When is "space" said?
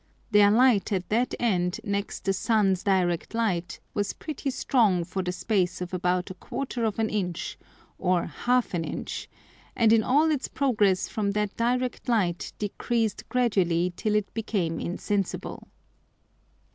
5.31-5.79